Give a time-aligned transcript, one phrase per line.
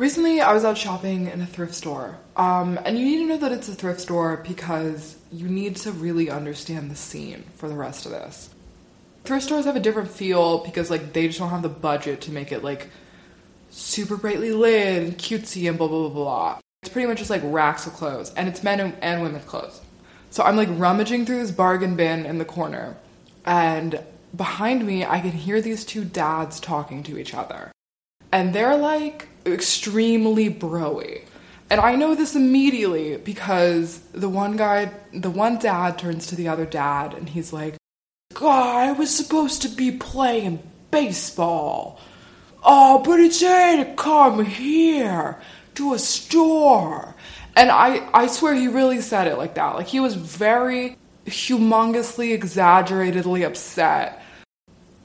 [0.00, 2.16] Recently, I was out shopping in a thrift store.
[2.34, 5.92] Um, and you need to know that it's a thrift store because you need to
[5.92, 8.48] really understand the scene for the rest of this.
[9.24, 12.32] Thrift stores have a different feel because, like, they just don't have the budget to
[12.32, 12.88] make it, like,
[13.68, 16.58] super brightly lit and cutesy and blah, blah, blah, blah.
[16.82, 18.32] It's pretty much just, like, racks of clothes.
[18.32, 19.82] And it's men and, women's clothes.
[20.30, 22.96] So I'm, like, rummaging through this bargain bin in the corner.
[23.44, 24.02] And
[24.34, 27.70] behind me, I can hear these two dads talking to each other.
[28.32, 31.22] And they're, like, extremely broy.
[31.70, 36.48] And I know this immediately because the one guy, the one dad turns to the
[36.48, 37.76] other dad and he's like,
[38.34, 42.00] God, I was supposed to be playing baseball.
[42.64, 45.40] Oh, but it's a to come here
[45.76, 47.14] to a store.
[47.54, 49.76] And I, I swear he really said it like that.
[49.76, 54.22] Like he was very humongously, exaggeratedly upset.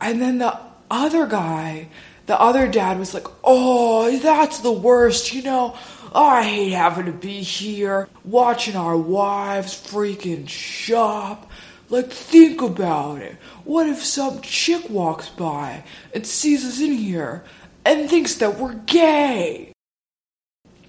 [0.01, 0.57] And then the
[0.89, 1.89] other guy
[2.25, 5.77] the other dad was like, Oh, that's the worst, you know.
[6.13, 11.51] I hate having to be here, watching our wives freaking shop.
[11.89, 13.35] Like, think about it.
[13.65, 17.43] What if some chick walks by and sees us in here
[17.83, 19.73] and thinks that we're gay?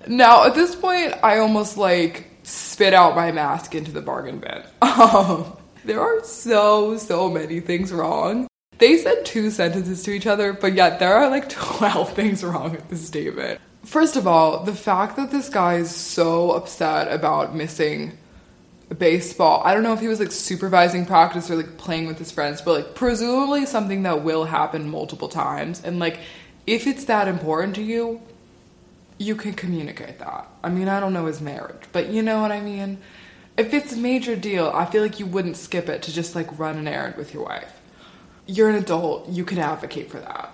[0.06, 4.62] Now, at this point, I almost like spit out my mask into the bargain bin.
[4.82, 8.48] Um, there are so, so many things wrong.
[8.78, 12.72] They said two sentences to each other, but yet there are like 12 things wrong
[12.72, 13.60] with this statement.
[13.84, 18.18] First of all, the fact that this guy is so upset about missing
[18.98, 19.62] baseball.
[19.64, 22.60] I don't know if he was like supervising practice or like playing with his friends,
[22.60, 25.82] but like presumably something that will happen multiple times.
[25.82, 26.20] And like
[26.66, 28.20] if it's that important to you,
[29.18, 30.48] you can communicate that.
[30.62, 32.98] I mean, I don't know his marriage, but you know what I mean?
[33.56, 36.58] If it's a major deal, I feel like you wouldn't skip it to just like
[36.58, 37.75] run an errand with your wife
[38.46, 40.52] you're an adult, you can advocate for that.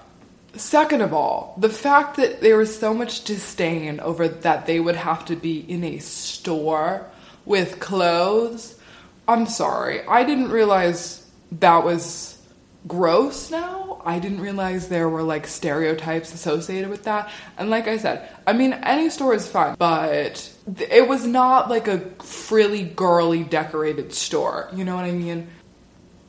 [0.55, 4.97] Second of all, the fact that there was so much disdain over that they would
[4.97, 7.07] have to be in a store
[7.45, 8.79] with clothes.
[9.27, 10.07] I'm sorry.
[10.07, 12.39] I didn't realize that was
[12.87, 14.03] gross now.
[14.05, 17.31] I didn't realize there were like stereotypes associated with that.
[17.57, 20.51] And like I said, I mean, any store is fine, but
[20.91, 24.69] it was not like a frilly, girly, decorated store.
[24.75, 25.49] You know what I mean?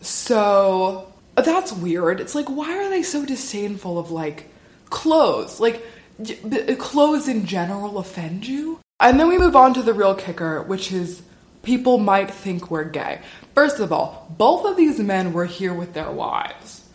[0.02, 2.20] So that's weird.
[2.20, 4.50] It's like, why are they so disdainful of like
[4.90, 5.60] clothes?
[5.60, 5.86] Like,
[6.20, 8.80] uh, clothes in general offend you?
[9.00, 11.24] And then we move on to the real kicker, which is
[11.64, 13.22] people might think we're gay.
[13.56, 16.88] First of all, both of these men were here with their wives.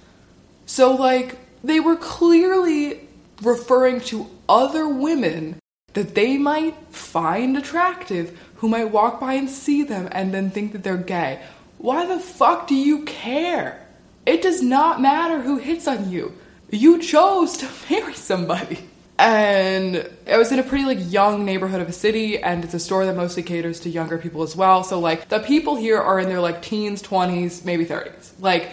[0.67, 3.09] So, like, they were clearly
[3.43, 5.59] referring to other women
[5.95, 10.73] that they might find attractive who might walk by and see them and then think
[10.73, 11.41] that they're gay.
[11.79, 13.88] Why the fuck do you care?
[14.29, 16.35] It does not matter who hits on you.
[16.71, 18.79] You chose to marry somebody.
[19.19, 22.79] And I was in a pretty like young neighborhood of a city and it's a
[22.79, 24.85] store that mostly caters to younger people as well.
[24.85, 28.33] So like the people here are in their like teens, 20s, maybe 30s.
[28.39, 28.71] Like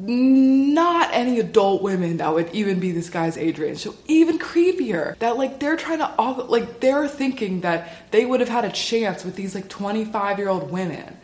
[0.00, 3.80] not any adult women that would even be this guy's age range.
[3.80, 6.14] So even creepier that like they're trying to
[6.48, 10.48] like they're thinking that they would have had a chance with these like 25 year
[10.48, 11.18] old women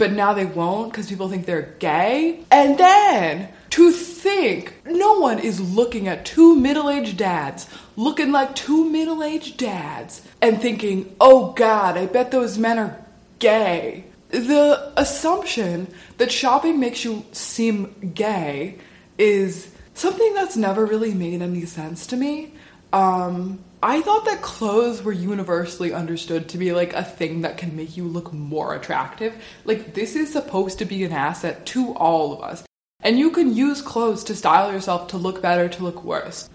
[0.00, 2.40] but now they won't because people think they're gay.
[2.50, 8.54] And then to think no one is looking at two middle aged dads looking like
[8.54, 12.96] two middle aged dads and thinking, oh God, I bet those men are
[13.38, 14.04] gay.
[14.30, 18.78] The assumption that shopping makes you seem gay
[19.18, 22.54] is something that's never really made any sense to me.
[22.92, 27.74] Um, I thought that clothes were universally understood to be like a thing that can
[27.74, 29.42] make you look more attractive.
[29.64, 32.62] Like, this is supposed to be an asset to all of us.
[33.02, 36.50] And you can use clothes to style yourself to look better, to look worse.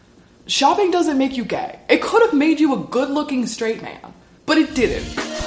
[0.45, 1.79] Shopping doesn't make you gay.
[1.89, 4.13] It could have made you a good looking straight man,
[4.45, 5.44] but it didn't.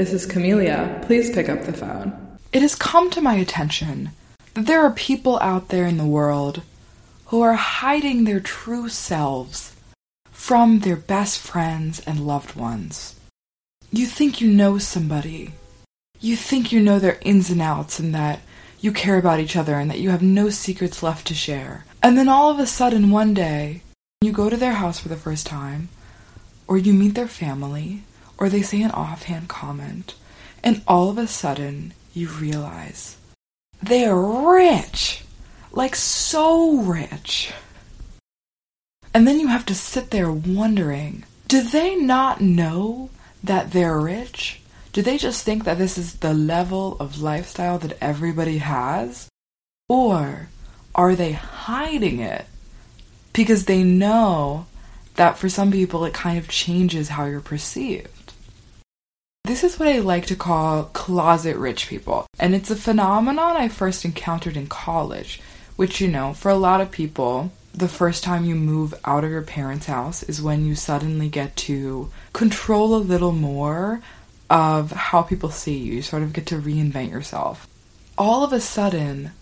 [0.00, 0.98] This is Camellia.
[1.04, 2.38] Please pick up the phone.
[2.54, 4.12] It has come to my attention
[4.54, 6.62] that there are people out there in the world
[7.26, 9.76] who are hiding their true selves
[10.30, 13.14] from their best friends and loved ones.
[13.92, 15.52] You think you know somebody.
[16.18, 18.40] You think you know their ins and outs and that
[18.80, 21.84] you care about each other and that you have no secrets left to share.
[22.02, 23.82] And then all of a sudden, one day,
[24.22, 25.90] you go to their house for the first time,
[26.66, 28.04] or you meet their family,
[28.40, 30.14] or they say an offhand comment,
[30.64, 33.18] and all of a sudden you realize
[33.82, 35.22] they're rich.
[35.72, 37.52] Like so rich.
[39.14, 43.10] And then you have to sit there wondering do they not know
[43.42, 44.60] that they're rich?
[44.92, 49.28] Do they just think that this is the level of lifestyle that everybody has?
[49.88, 50.48] Or
[50.94, 52.46] are they hiding it
[53.32, 54.66] because they know
[55.16, 58.19] that for some people it kind of changes how you're perceived?
[59.50, 63.66] This is what I like to call closet rich people, and it's a phenomenon I
[63.66, 65.40] first encountered in college,
[65.74, 69.30] which, you know, for a lot of people, the first time you move out of
[69.32, 74.00] your parents' house is when you suddenly get to control a little more
[74.48, 75.94] of how people see you.
[75.94, 77.66] You sort of get to reinvent yourself.
[78.16, 79.32] All of a sudden,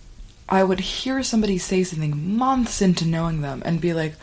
[0.49, 4.15] I would hear somebody say something months into knowing them and be like,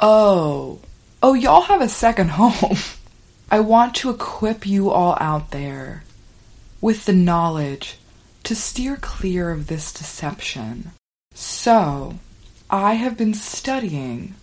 [0.00, 0.80] oh,
[1.22, 2.78] oh, y'all have a second home.
[3.52, 6.04] I want to equip you all out there
[6.80, 7.98] with the knowledge
[8.44, 10.92] to steer clear of this deception.
[11.34, 12.20] So,
[12.70, 14.34] I have been studying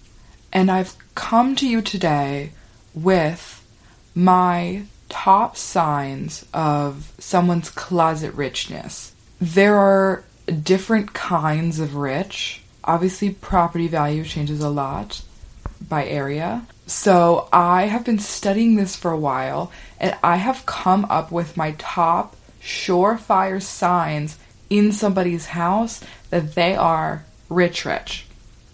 [0.51, 2.51] and I've come to you today
[2.93, 3.65] with
[4.13, 9.13] my top signs of someone's closet richness.
[9.39, 10.25] There are
[10.63, 12.61] different kinds of rich.
[12.83, 15.21] Obviously, property value changes a lot
[15.87, 16.65] by area.
[16.87, 21.57] So, I have been studying this for a while and I have come up with
[21.57, 24.39] my top surefire signs
[24.69, 28.25] in somebody's house that they are rich, rich.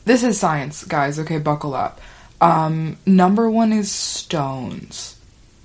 [0.05, 1.17] This is science, guys.
[1.19, 2.01] Okay, buckle up.
[2.41, 5.19] Um, number one is stones.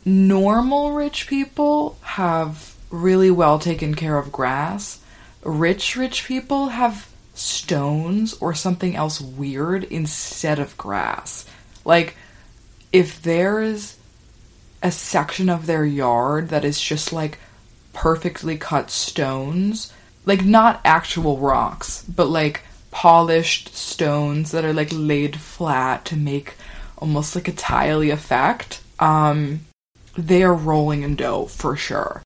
[0.04, 5.00] Normal rich people have really well taken care of grass.
[5.42, 11.46] Rich, rich people have stones or something else weird instead of grass.
[11.84, 12.16] Like,
[12.92, 13.96] if there's
[14.82, 17.38] a section of their yard that is just like
[17.92, 19.92] perfectly cut stones,
[20.24, 26.54] like not actual rocks, but like polished stones that are like laid flat to make
[26.96, 28.80] almost like a tiley effect.
[28.98, 29.60] Um,
[30.16, 32.22] they are rolling in dough for sure.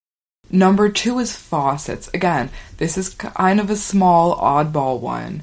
[0.50, 2.10] Number two is faucets.
[2.12, 5.42] Again, this is kind of a small oddball one,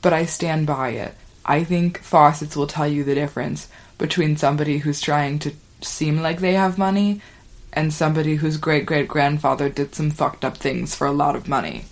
[0.00, 1.14] but I stand by it.
[1.48, 6.38] I think faucets will tell you the difference between somebody who's trying to seem like
[6.38, 7.20] they have money
[7.72, 11.48] and somebody whose great great grandfather did some fucked up things for a lot of
[11.48, 11.86] money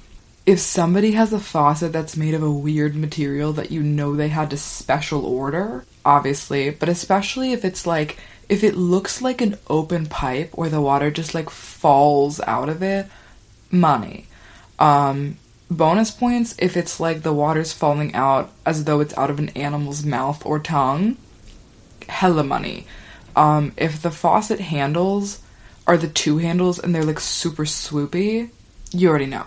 [0.46, 4.28] if somebody has a faucet that's made of a weird material that you know they
[4.28, 8.16] had to special order, obviously, but especially if it's like
[8.48, 12.80] if it looks like an open pipe where the water just like falls out of
[12.80, 13.06] it,
[13.72, 14.26] money.
[14.78, 15.38] Um
[15.70, 19.48] bonus points if it's like the water's falling out as though it's out of an
[19.50, 21.16] animal's mouth or tongue.
[22.08, 22.86] Hella money.
[23.34, 25.40] Um if the faucet handles
[25.86, 28.50] are the two handles and they're like super swoopy,
[28.92, 29.46] you already know.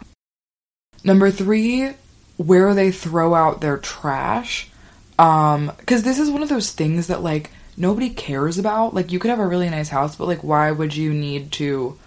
[1.04, 1.94] Number three,
[2.38, 4.69] where they throw out their trash.
[5.18, 8.94] Um, because this is one of those things that like nobody cares about.
[8.94, 11.98] Like you could have a really nice house, but like why would you need to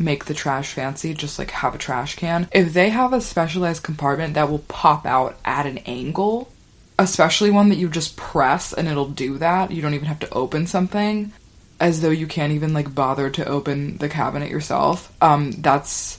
[0.00, 1.14] make the trash fancy?
[1.14, 2.48] Just like have a trash can.
[2.52, 6.50] If they have a specialized compartment that will pop out at an angle,
[6.98, 9.70] especially one that you just press and it'll do that.
[9.70, 11.32] You don't even have to open something
[11.78, 15.12] as though you can't even like bother to open the cabinet yourself.
[15.22, 16.18] Um, that's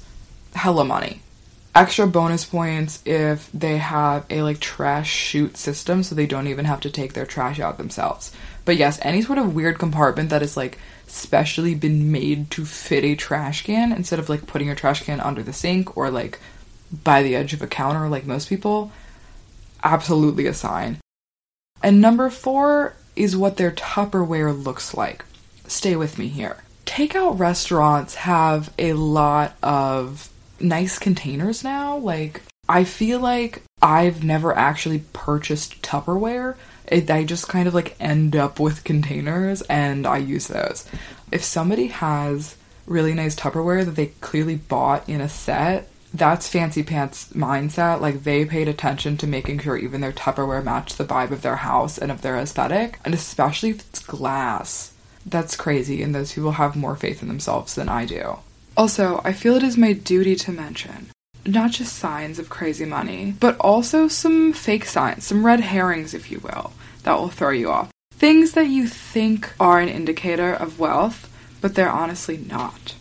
[0.54, 1.22] hella money
[1.74, 6.66] extra bonus points if they have a like trash chute system so they don't even
[6.66, 8.32] have to take their trash out themselves.
[8.66, 10.78] But yes, any sort of weird compartment that is like
[11.12, 15.20] specially been made to fit a trash can instead of like putting your trash can
[15.20, 16.40] under the sink or like
[17.04, 18.92] by the edge of a counter like most people,
[19.84, 20.98] absolutely a sign.
[21.84, 25.26] And number 4 is what their Tupperware looks like.
[25.68, 26.64] Stay with me here.
[26.86, 31.98] Takeout restaurants have a lot of nice containers now.
[31.98, 36.56] Like, I feel like I've never actually purchased Tupperware.
[36.92, 40.86] It, I just kind of like end up with containers and I use those.
[41.32, 42.56] If somebody has
[42.86, 48.02] really nice Tupperware that they clearly bought in a set, that's fancy pants mindset.
[48.02, 51.56] Like they paid attention to making sure even their Tupperware matched the vibe of their
[51.58, 54.94] house and of their aesthetic, and especially if it's glass.
[55.26, 58.40] That's crazy, and those people have more faith in themselves than I do.
[58.76, 61.08] Also, I feel it is my duty to mention
[61.46, 66.32] not just signs of crazy money, but also some fake signs, some red herrings, if
[66.32, 67.90] you will, that will throw you off.
[68.12, 71.28] Things that you think are an indicator of wealth,
[71.60, 72.96] but they're honestly not.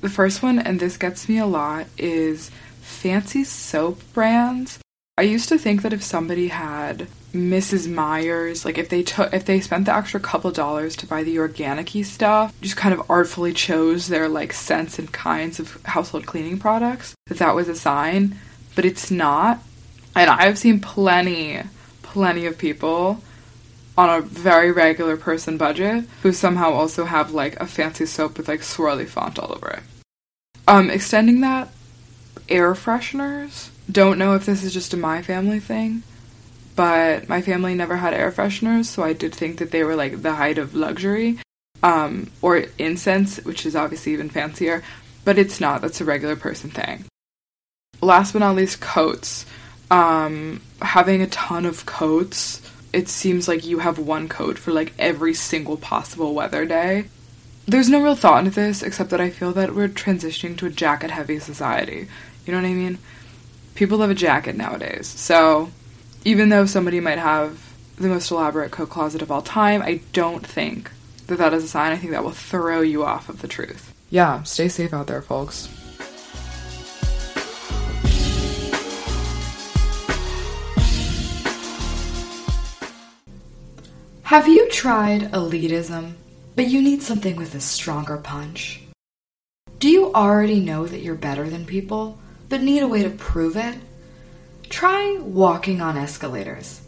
[0.00, 2.50] The first one, and this gets me a lot, is
[2.80, 4.78] fancy soap brands.
[5.18, 7.86] I used to think that if somebody had Mrs.
[7.86, 11.36] Meyer's, like if they took if they spent the extra couple dollars to buy the
[11.36, 16.58] organicy stuff, just kind of artfully chose their like scents and kinds of household cleaning
[16.58, 18.38] products, that that was a sign,
[18.74, 19.60] but it's not.
[20.16, 21.60] And I've seen plenty,
[22.02, 23.22] plenty of people
[23.98, 28.48] on a very regular person budget who somehow also have like a fancy soap with
[28.48, 29.82] like swirly font all over it.
[30.66, 31.70] Um, extending that,
[32.48, 33.70] air fresheners.
[33.90, 36.02] Don't know if this is just a my family thing,
[36.76, 40.22] but my family never had air fresheners, so I did think that they were like
[40.22, 41.38] the height of luxury.
[41.84, 44.84] Um, or incense, which is obviously even fancier,
[45.24, 45.80] but it's not.
[45.80, 47.06] That's a regular person thing.
[48.00, 49.46] Last but not least, coats.
[49.90, 54.92] Um, having a ton of coats it seems like you have one coat for like
[54.98, 57.06] every single possible weather day.
[57.66, 60.70] There's no real thought into this except that I feel that we're transitioning to a
[60.70, 62.08] jacket heavy society.
[62.46, 62.98] You know what I mean?
[63.74, 65.06] People love a jacket nowadays.
[65.06, 65.70] So,
[66.24, 70.46] even though somebody might have the most elaborate coat closet of all time, I don't
[70.46, 70.90] think
[71.28, 71.92] that that is a sign.
[71.92, 73.94] I think that will throw you off of the truth.
[74.10, 75.68] Yeah, stay safe out there, folks.
[84.24, 86.14] Have you tried elitism,
[86.56, 88.80] but you need something with a stronger punch?
[89.78, 92.18] Do you already know that you're better than people,
[92.52, 93.78] but need a way to prove it?
[94.68, 96.82] Try walking on escalators.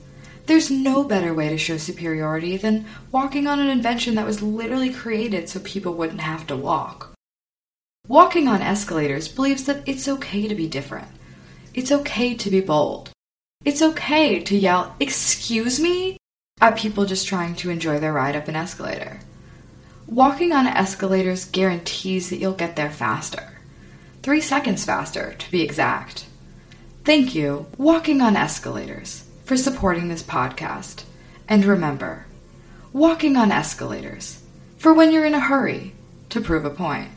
[0.44, 4.92] There's no better way to show superiority than walking on an invention that was literally
[4.92, 7.14] created so people wouldn't have to walk.
[8.06, 11.08] Walking on escalators believes that it's okay to be different.
[11.72, 13.08] It's okay to be bold.
[13.64, 16.18] It's okay to yell, Excuse me?
[16.60, 19.20] at people just trying to enjoy their ride up an escalator.
[20.06, 23.53] Walking on escalators guarantees that you'll get there faster.
[24.24, 26.24] Three seconds faster, to be exact.
[27.04, 31.04] Thank you, Walking on Escalators, for supporting this podcast.
[31.46, 32.24] And remember,
[32.94, 34.42] walking on escalators,
[34.78, 35.92] for when you're in a hurry
[36.30, 37.10] to prove a point.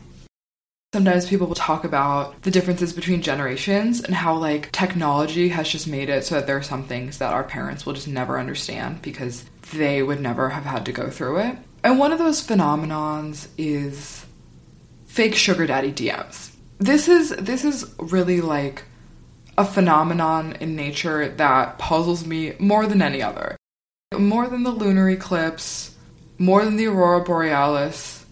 [0.92, 5.88] Sometimes people will talk about the differences between generations and how like technology has just
[5.88, 9.00] made it so that there are some things that our parents will just never understand
[9.00, 11.56] because they would never have had to go through it.
[11.82, 14.26] And one of those phenomenons is
[15.06, 16.47] fake sugar daddy DMs.
[16.78, 18.84] This is this is really like
[19.56, 23.56] a phenomenon in nature that puzzles me more than any other.
[24.16, 25.96] More than the lunar eclipse,
[26.38, 28.24] more than the aurora borealis,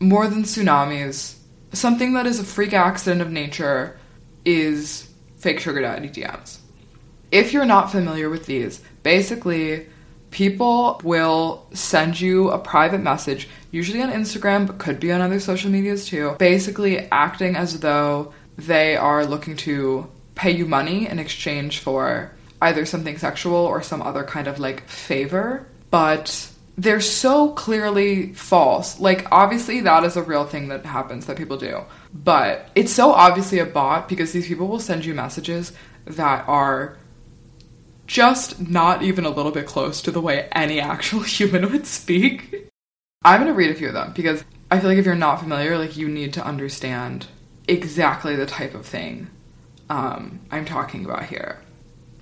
[0.00, 1.36] more than tsunamis
[1.76, 3.98] something that is a freak accident of nature
[4.44, 6.58] is fake sugar daddy DMs.
[7.30, 9.86] If you're not familiar with these, basically,
[10.34, 15.38] people will send you a private message, usually on Instagram, but could be on other
[15.38, 21.20] social medias too, basically acting as though they are looking to pay you money in
[21.20, 25.66] exchange for either something sexual or some other kind of like favor.
[25.90, 28.98] But they're so clearly false.
[28.98, 31.82] Like, obviously, that is a real thing that happens that people do.
[32.12, 35.72] But it's so obviously a bot because these people will send you messages
[36.06, 36.96] that are
[38.06, 42.68] just not even a little bit close to the way any actual human would speak.
[43.24, 45.78] I'm gonna read a few of them because I feel like if you're not familiar,
[45.78, 47.26] like, you need to understand
[47.68, 49.30] exactly the type of thing
[49.88, 51.60] um, I'm talking about here.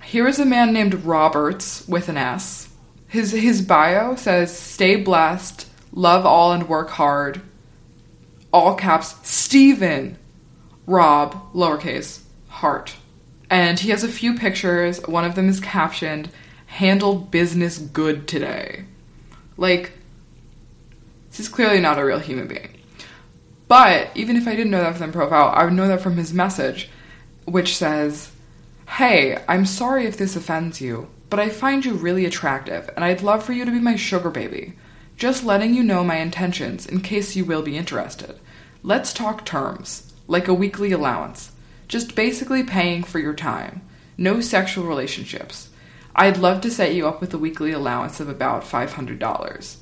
[0.01, 2.69] Here is a man named Roberts with an S
[3.13, 7.43] his his bio says stay blessed, love all and work hard.
[8.51, 10.17] All caps Stephen
[10.87, 12.95] Rob lowercase heart.
[13.53, 14.99] And he has a few pictures.
[15.07, 16.29] One of them is captioned
[16.65, 18.85] handled business good today.
[19.57, 19.91] Like
[21.29, 22.75] this is clearly not a real human being.
[23.67, 26.17] But even if I didn't know that from the profile, I would know that from
[26.17, 26.89] his message,
[27.45, 28.31] which says,
[28.87, 33.23] Hey, I'm sorry if this offends you but I find you really attractive, and I'd
[33.23, 34.73] love for you to be my sugar baby.
[35.17, 38.39] Just letting you know my intentions in case you will be interested.
[38.83, 41.51] Let's talk terms, like a weekly allowance.
[41.87, 43.81] Just basically paying for your time.
[44.17, 45.69] No sexual relationships.
[46.15, 49.75] I'd love to set you up with a weekly allowance of about $500.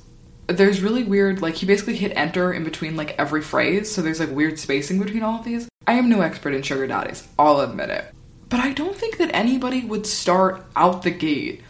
[0.46, 4.20] There's really weird, like, he basically hit enter in between, like, every phrase, so there's,
[4.20, 5.68] like, weird spacing between all of these.
[5.86, 8.12] I am no expert in sugar daddies, I'll admit it.
[8.48, 11.62] But I don't think that anybody would start out the gate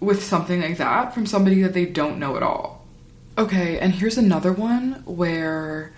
[0.00, 2.86] with something like that from somebody that they don't know at all.
[3.38, 5.92] Okay, and here's another one where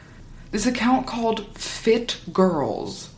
[0.51, 3.11] this account called Fit Girls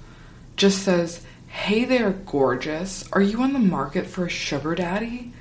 [0.60, 3.10] just says, Hey there, gorgeous.
[3.12, 5.32] Are you on the market for a sugar daddy?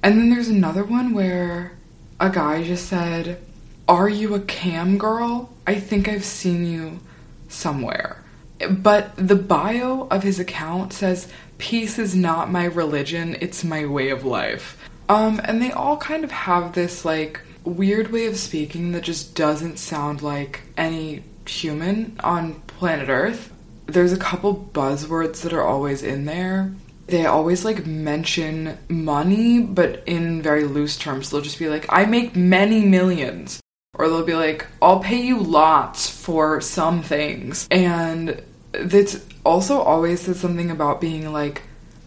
[0.00, 1.72] And then there's another one where
[2.20, 3.42] a guy just said,
[3.88, 5.52] Are you a cam girl?
[5.66, 7.00] I think I've seen you
[7.48, 8.22] somewhere.
[8.70, 11.26] But the bio of his account says,
[11.58, 14.78] Peace is not my religion, it's my way of life.
[15.08, 19.34] Um, and they all kind of have this like weird way of speaking that just
[19.34, 23.52] doesn't sound like any human on planet Earth.
[23.90, 26.72] There's a couple buzzwords that are always in there.
[27.06, 31.30] they always like mention money, but in very loose terms.
[31.30, 33.60] They'll just be like, I make many millions.
[33.94, 37.66] Or they'll be like, I'll pay you lots for some things.
[37.70, 38.40] And
[38.72, 41.62] that's also always says something about being like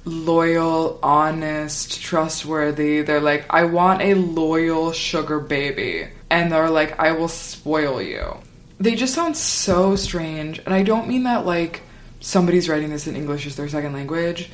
[0.06, 3.02] loyal, honest, trustworthy.
[3.02, 6.08] They're like, I want a loyal sugar baby.
[6.30, 8.38] And they're like, I will spoil you.
[8.84, 10.60] They just sound so strange.
[10.60, 11.84] And I don't mean that like
[12.20, 14.50] somebody's writing this in English as their second language.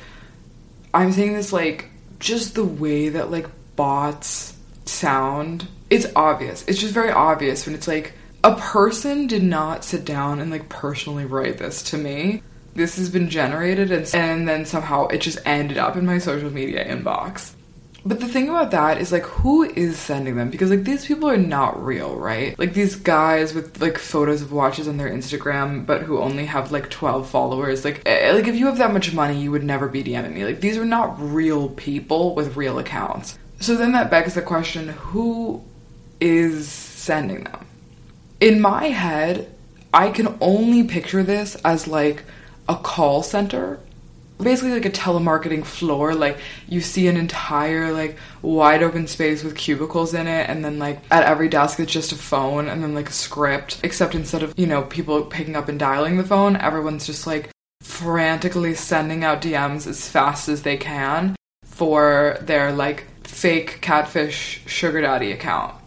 [0.94, 5.66] I'm saying this like just the way that like bots sound.
[5.90, 6.64] It's obvious.
[6.68, 8.12] It's just very obvious when it's like
[8.44, 12.44] a person did not sit down and like personally write this to me.
[12.74, 16.50] This has been generated and, and then somehow it just ended up in my social
[16.50, 17.54] media inbox.
[18.04, 20.50] But the thing about that is like who is sending them?
[20.50, 22.58] Because like these people are not real, right?
[22.58, 26.72] Like these guys with like photos of watches on their Instagram but who only have
[26.72, 27.84] like 12 followers.
[27.84, 30.44] Like eh, like if you have that much money, you would never be DMing me.
[30.44, 33.38] Like these are not real people with real accounts.
[33.60, 35.62] So then that begs the question, who
[36.20, 37.66] is sending them?
[38.40, 39.54] In my head,
[39.92, 42.24] I can only picture this as like
[42.68, 43.80] a call center
[44.42, 49.56] basically like a telemarketing floor like you see an entire like wide open space with
[49.56, 52.94] cubicles in it and then like at every desk it's just a phone and then
[52.94, 53.80] like a script.
[53.82, 57.50] Except instead of you know people picking up and dialing the phone everyone's just like
[57.82, 65.00] frantically sending out DMs as fast as they can for their like fake catfish sugar
[65.00, 65.79] daddy account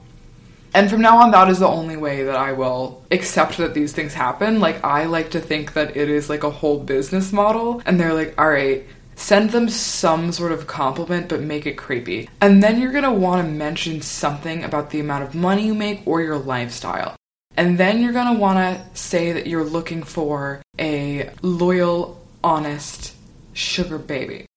[0.73, 3.93] and from now on, that is the only way that I will accept that these
[3.93, 4.59] things happen.
[4.59, 8.13] Like, I like to think that it is like a whole business model, and they're
[8.13, 12.29] like, all right, send them some sort of compliment, but make it creepy.
[12.41, 16.21] And then you're gonna wanna mention something about the amount of money you make or
[16.21, 17.15] your lifestyle.
[17.55, 23.15] And then you're gonna wanna say that you're looking for a loyal, honest
[23.53, 24.47] sugar baby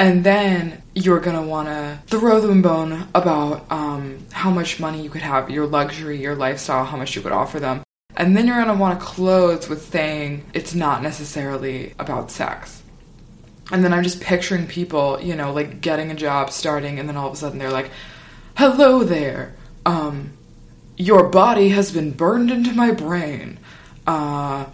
[0.00, 5.20] and then you're gonna wanna throw them bone about um, how much money you could
[5.20, 7.82] have, your luxury, your lifestyle, how much you could offer them.
[8.16, 12.82] And then you're gonna wanna close with saying it's not necessarily about sex.
[13.70, 17.18] And then I'm just picturing people, you know, like getting a job, starting, and then
[17.18, 17.90] all of a sudden they're like,
[18.56, 19.54] hello there.
[19.84, 20.32] Um,
[20.96, 23.58] your body has been burned into my brain.
[24.06, 24.64] Uh,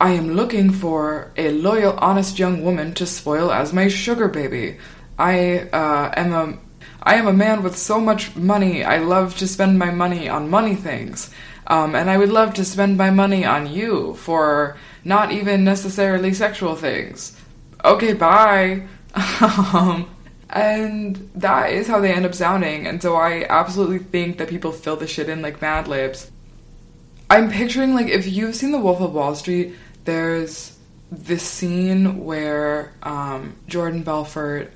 [0.00, 4.76] I am looking for a loyal, honest young woman to spoil as my sugar baby.
[5.18, 6.58] I uh, am a
[7.02, 8.84] I am a man with so much money.
[8.84, 11.30] I love to spend my money on money things.
[11.68, 16.34] Um, and I would love to spend my money on you for not even necessarily
[16.34, 17.36] sexual things.
[17.84, 18.82] Okay, bye.
[19.72, 20.10] um,
[20.50, 22.86] and that is how they end up sounding.
[22.86, 26.30] And so I absolutely think that people fill the shit in like Mad Libs.
[27.30, 29.74] I'm picturing like if you've seen The Wolf of Wall Street,
[30.06, 30.78] there's
[31.10, 34.72] this scene where um, Jordan Belfort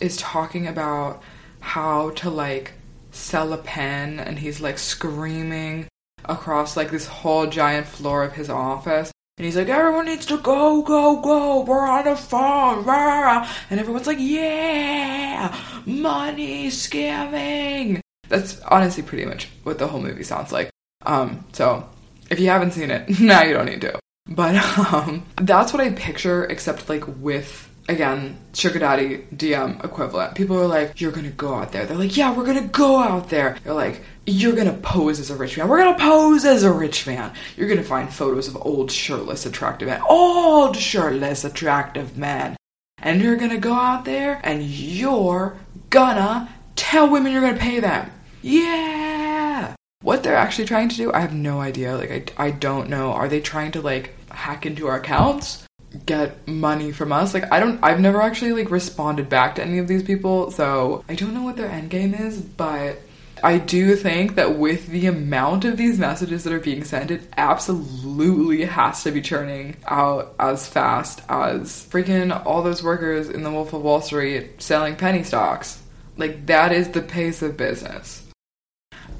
[0.00, 1.22] is talking about
[1.60, 2.72] how to like
[3.10, 5.86] sell a pen, and he's like screaming
[6.24, 9.12] across like this whole giant floor of his office.
[9.36, 11.60] And he's like, everyone needs to go, go, go.
[11.62, 12.84] We're on the phone.
[12.84, 13.48] Rah.
[13.70, 18.00] And everyone's like, yeah, money scamming.
[18.28, 20.70] That's honestly pretty much what the whole movie sounds like.
[21.06, 21.88] Um, so
[22.30, 24.00] if you haven't seen it, now you don't need to.
[24.28, 24.56] But
[24.92, 30.34] um, that's what I picture, except like with again sugar daddy DM equivalent.
[30.34, 33.30] People are like, "You're gonna go out there." They're like, "Yeah, we're gonna go out
[33.30, 36.72] there." They're like, "You're gonna pose as a rich man." We're gonna pose as a
[36.72, 37.32] rich man.
[37.56, 42.56] You're gonna find photos of old shirtless attractive men, old shirtless attractive men,
[43.02, 45.56] and you're gonna go out there and you're
[45.88, 48.10] gonna tell women you're gonna pay them.
[48.42, 49.74] Yeah.
[50.02, 51.96] What they're actually trying to do, I have no idea.
[51.96, 53.12] Like, I, I don't know.
[53.12, 55.64] Are they trying to, like, hack into our accounts?
[56.04, 57.32] get money from us.
[57.32, 61.02] Like I don't I've never actually like responded back to any of these people, so
[61.08, 63.00] I don't know what their end game is, but
[63.42, 67.22] I do think that with the amount of these messages that are being sent, it
[67.36, 73.50] absolutely has to be churning out as fast as freaking all those workers in the
[73.50, 75.80] Wolf of Wall Street selling penny stocks.
[76.16, 78.26] Like, that is the pace of business.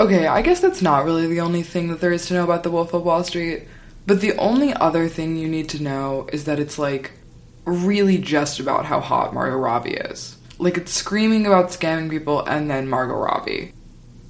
[0.01, 2.65] Okay, I guess that's not really the only thing that there is to know about
[2.65, 3.69] the Wolf of Wall Street.
[4.09, 7.13] But the only other thing you need to know is that it's like
[7.67, 10.39] really just about how hot Margot Robbie is.
[10.59, 13.75] Like it's screaming about scamming people and then Margot Robbie.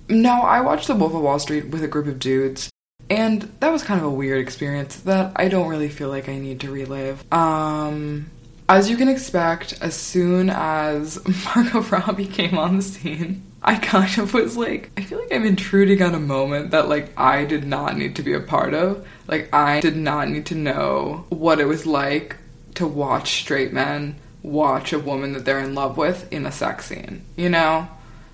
[0.08, 2.70] Now, I watched The Wolf of Wall Street with a group of dudes,
[3.08, 6.38] and that was kind of a weird experience that I don't really feel like I
[6.38, 7.32] need to relive.
[7.32, 8.30] Um,
[8.68, 11.20] as you can expect, as soon as
[11.54, 15.44] Margot Robbie came on the scene, I kind of was like, I feel like I'm
[15.44, 19.06] intruding on a moment that like I did not need to be a part of.
[19.26, 22.36] Like I did not need to know what it was like
[22.74, 26.86] to watch straight men watch a woman that they're in love with in a sex
[26.86, 27.88] scene, you know?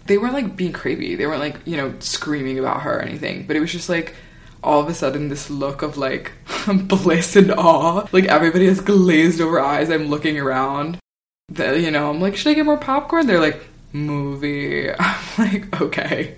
[0.06, 1.14] They weren't like being creepy.
[1.14, 4.14] They weren't like, you know, screaming about her or anything, but it was just like
[4.62, 6.32] all of a sudden this look of like
[6.86, 8.06] bliss and awe.
[8.12, 9.90] Like everybody has glazed over eyes.
[9.90, 10.98] I'm looking around.
[11.48, 13.26] The, you know, I'm like, should I get more popcorn?
[13.26, 14.90] They're like, movie.
[14.98, 16.36] I'm like, okay.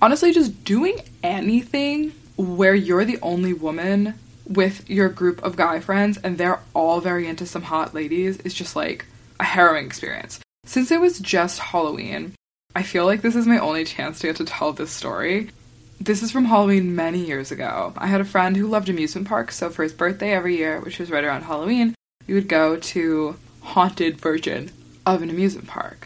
[0.00, 4.14] Honestly, just doing anything where you're the only woman
[4.46, 8.54] with your group of guy friends and they're all very into some hot ladies is
[8.54, 9.06] just like
[9.40, 10.38] a harrowing experience.
[10.64, 12.34] Since it was just Halloween,
[12.74, 15.50] I feel like this is my only chance to get to tell this story.
[15.98, 17.94] This is from Halloween many years ago.
[17.96, 20.98] I had a friend who loved amusement parks, so for his birthday every year, which
[20.98, 21.94] was right around Halloween,
[22.26, 24.70] we would go to haunted version
[25.06, 26.05] of an amusement park.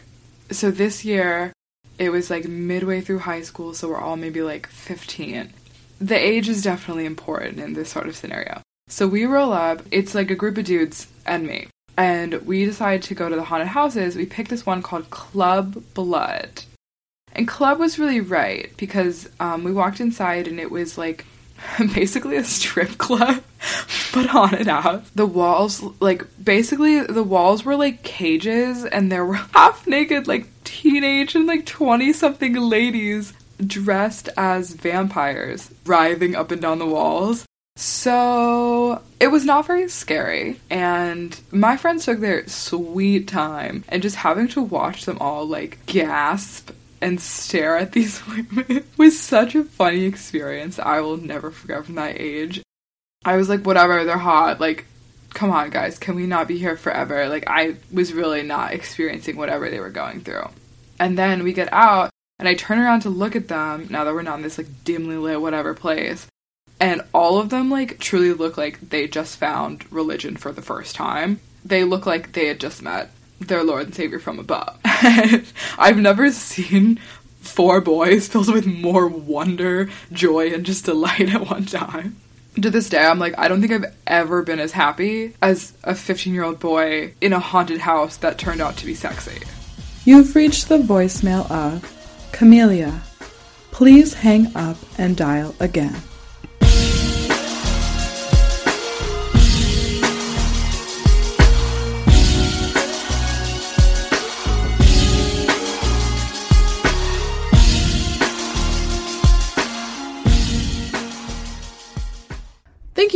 [0.51, 1.53] So this year,
[1.97, 5.53] it was like midway through high school, so we're all maybe like 15.
[5.99, 8.61] The age is definitely important in this sort of scenario.
[8.87, 11.67] So we roll up, it's like a group of dudes and me.
[11.95, 14.15] And we decided to go to the haunted houses.
[14.15, 16.63] We picked this one called Club Blood.
[17.33, 21.25] And Club was really right because um, we walked inside and it was like
[21.93, 23.43] basically a strip club,
[24.13, 25.09] but on and house.
[25.15, 30.47] The walls, like, basically, the walls were like cages and there were half naked, like,
[30.63, 33.33] teenage and like 20 something ladies
[33.65, 37.45] dressed as vampires writhing up and down the walls.
[37.75, 44.17] So it was not very scary, and my friends took their sweet time, and just
[44.17, 46.71] having to watch them all like gasp
[47.01, 51.85] and stare at these women it was such a funny experience I will never forget
[51.85, 52.61] from that age.
[53.23, 54.59] I was like, whatever, they're hot.
[54.59, 54.85] Like,
[55.33, 57.27] come on, guys, can we not be here forever?
[57.29, 60.49] Like, I was really not experiencing whatever they were going through.
[60.99, 62.09] And then we get out,
[62.39, 64.83] and I turn around to look at them now that we're not in this like
[64.83, 66.27] dimly lit whatever place.
[66.79, 70.95] And all of them like truly look like they just found religion for the first
[70.95, 71.39] time.
[71.63, 73.11] They look like they had just met
[73.47, 74.79] their Lord and Savior from above.
[74.85, 76.99] I've never seen
[77.41, 82.17] four boys filled with more wonder, joy, and just delight at one time.
[82.61, 85.95] To this day, I'm like, I don't think I've ever been as happy as a
[85.95, 89.39] 15 year old boy in a haunted house that turned out to be sexy.
[90.03, 93.01] You've reached the voicemail of Camellia.
[93.71, 95.95] Please hang up and dial again.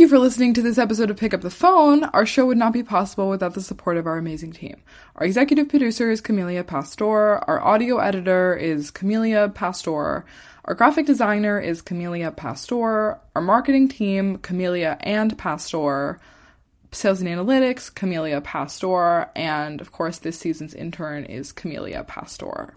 [0.06, 2.04] You for listening to this episode of Pick Up the Phone.
[2.04, 4.80] Our show would not be possible without the support of our amazing team.
[5.16, 7.38] Our executive producer is Camelia Pastor.
[7.48, 10.24] Our audio editor is Camelia Pastor.
[10.64, 13.18] Our graphic designer is Camelia Pastor.
[13.34, 16.20] Our marketing team, Camelia and Pastor.
[16.92, 19.28] Sales and analytics, Camelia Pastor.
[19.34, 22.74] And of course, this season's intern is Camelia Pastor.